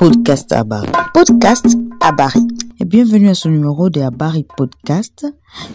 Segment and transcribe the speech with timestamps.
[0.00, 0.90] Podcast Abari.
[1.12, 2.40] Podcast Abari.
[2.80, 5.26] Et bienvenue à ce numéro de Abari Podcast.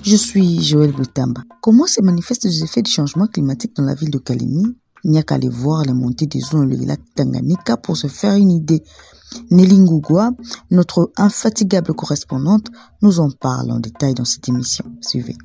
[0.01, 1.41] Je suis Joël Boutamba.
[1.61, 4.65] Comment se manifestent les effets du changement climatique dans la ville de Kalimi
[5.03, 7.97] Il n'y a qu'à aller voir les montées des eaux dans le lac Tanganyika pour
[7.97, 8.81] se faire une idée.
[9.51, 10.31] Nelly Ngougoua,
[10.71, 12.65] notre infatigable correspondante,
[13.03, 14.85] nous en parle en détail dans cette émission.
[15.01, 15.35] Suivez.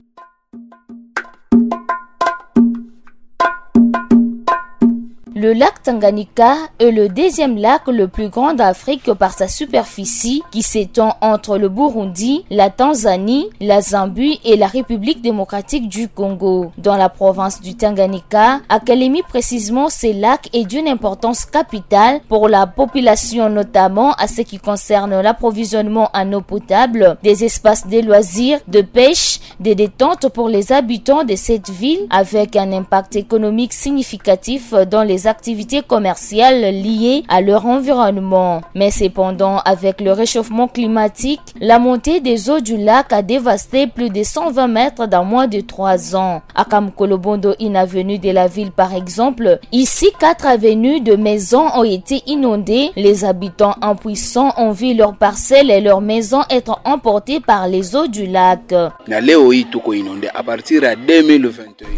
[5.43, 10.61] Le lac Tanganyika est le deuxième lac le plus grand d'Afrique par sa superficie qui
[10.61, 16.73] s'étend entre le Burundi, la Tanzanie, la Zambie et la République démocratique du Congo.
[16.77, 22.47] Dans la province du Tanganyika, à Kalemi précisément, ce lac est d'une importance capitale pour
[22.47, 28.59] la population notamment à ce qui concerne l'approvisionnement en eau potable, des espaces de loisirs,
[28.69, 34.75] de pêche, des détentes pour les habitants de cette ville avec un impact économique significatif
[34.75, 38.61] dans les activités commerciales liées à leur environnement.
[38.75, 44.11] Mais cependant, avec le réchauffement climatique, la montée des eaux du lac a dévasté plus
[44.11, 46.43] de 120 mètres dans moins de trois ans.
[46.55, 51.85] À Kamkolobondo, une avenue de la ville par exemple, ici quatre avenues de maisons ont
[51.85, 52.91] été inondées.
[52.97, 58.09] Les habitants impuissants ont vu leurs parcelles et leurs maisons être emportées par les eaux
[58.09, 58.75] du lac.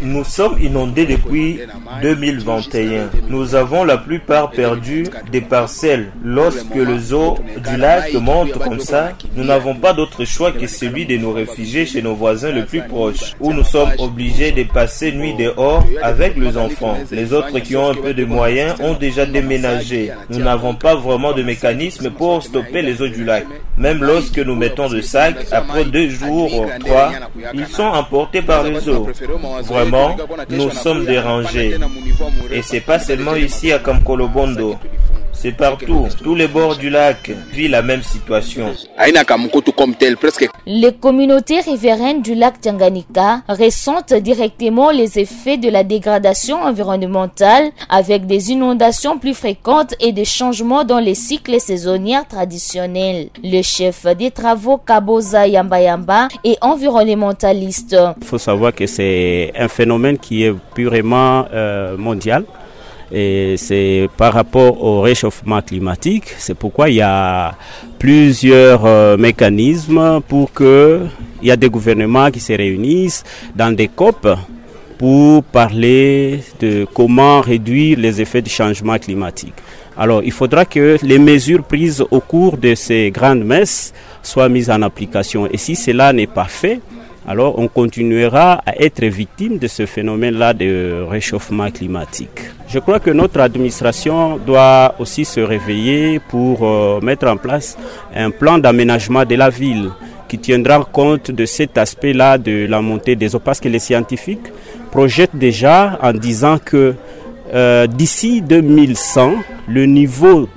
[0.03, 1.59] Nous sommes inondés depuis
[2.01, 3.09] 2021.
[3.29, 6.11] Nous avons la plupart perdu des parcelles.
[6.23, 7.37] Lorsque les eaux
[7.69, 11.85] du lac montent comme ça, nous n'avons pas d'autre choix que celui de nous réfugier
[11.85, 16.37] chez nos voisins les plus proches, où nous sommes obligés de passer nuit dehors avec
[16.37, 16.97] les enfants.
[17.11, 20.11] Les autres qui ont un peu de moyens ont déjà déménagé.
[20.29, 23.45] Nous n'avons pas vraiment de mécanisme pour stopper les eaux du lac.
[23.77, 27.11] Même lorsque nous mettons le sac, après deux jours, trois,
[27.53, 29.07] ils sont emportés par les eaux.
[29.63, 30.15] Vraiment,
[30.49, 31.75] nous sommes dérangés.
[32.51, 34.77] Et c'est pas seulement ici à Kamkolobondo.
[35.33, 36.07] C'est partout.
[36.23, 38.73] Tous les bords du lac vivent la même situation.
[40.65, 48.25] Les communautés riveraines du lac Tanganyika ressentent directement les effets de la dégradation environnementale avec
[48.25, 53.29] des inondations plus fréquentes et des changements dans les cycles saisonniers traditionnels.
[53.43, 57.95] Le chef des travaux Kaboza Yamba Yamba est environnementaliste.
[58.21, 62.45] Il faut savoir que c'est un phénomène qui est purement euh, mondial
[63.11, 66.25] et c'est par rapport au réchauffement climatique.
[66.37, 67.55] C'est pourquoi il y a
[67.99, 71.01] plusieurs euh, mécanismes pour que
[71.41, 73.23] il y a des gouvernements qui se réunissent
[73.55, 74.27] dans des COP
[74.97, 79.55] pour parler de comment réduire les effets du changement climatique.
[79.97, 83.93] Alors, il faudra que les mesures prises au cours de ces grandes messes
[84.23, 85.47] soient mises en application.
[85.51, 86.79] Et si cela n'est pas fait,
[87.27, 92.39] alors on continuera à être victime de ce phénomène-là de réchauffement climatique.
[92.67, 97.77] Je crois que notre administration doit aussi se réveiller pour euh, mettre en place
[98.15, 99.89] un plan d'aménagement de la ville
[100.27, 104.51] qui tiendra compte de cet aspect-là de la montée des eaux parce que les scientifiques
[104.91, 106.95] projettent déjà en disant que
[107.53, 109.35] euh, d'ici 2100,
[109.67, 110.49] le niveau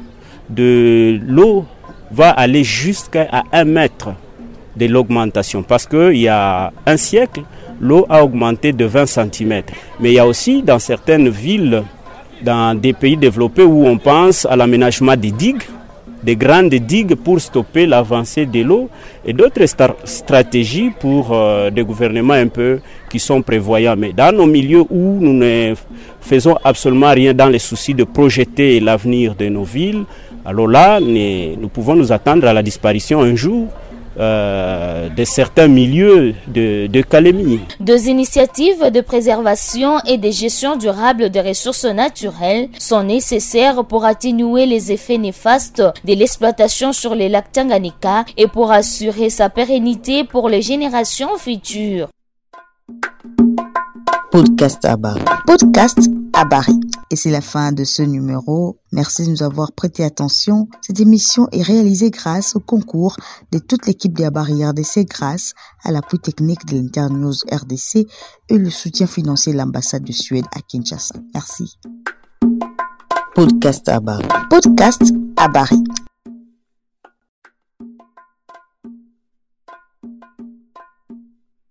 [0.49, 1.66] de l'eau
[2.10, 4.10] va aller jusqu'à 1 mètre
[4.76, 5.62] de l'augmentation.
[5.62, 7.42] Parce qu'il y a un siècle,
[7.81, 9.62] l'eau a augmenté de 20 cm.
[10.00, 11.82] Mais il y a aussi dans certaines villes,
[12.42, 15.62] dans des pays développés où on pense à l'aménagement des digues,
[16.22, 18.88] des grandes digues pour stopper l'avancée de l'eau
[19.25, 19.64] et d'autres
[20.04, 23.94] stratégies pour euh, des gouvernements un peu qui sont prévoyants.
[23.97, 25.75] Mais dans nos milieux où nous ne
[26.20, 30.04] faisons absolument rien dans les soucis de projeter l'avenir de nos villes,
[30.44, 33.66] alors là, nous pouvons nous attendre à la disparition un jour
[34.19, 37.60] euh, de certains milieux de, de Calémie.
[37.81, 44.66] Deux initiatives de préservation et de gestion durable des ressources naturelles sont nécessaires pour atténuer
[44.66, 50.49] les effets néfastes de l'exploitation sur les lacs Tanganyika et pour assurer sa pérennité pour
[50.49, 52.09] les générations futures.
[54.31, 54.87] Podcast.
[55.47, 56.78] Podcast Abari.
[57.10, 58.78] Et c'est la fin de ce numéro.
[58.92, 60.69] Merci de nous avoir prêté attention.
[60.82, 63.16] Cette émission est réalisée grâce au concours
[63.52, 68.06] de toute l'équipe des Abari RDC grâce à l'appui technique de l'Internews RDC
[68.50, 71.14] et le soutien financier de l'ambassade de Suède à Kinshasa.
[71.32, 71.78] Merci.
[73.34, 74.28] Podcast Abari.
[74.50, 75.82] Podcast Abari.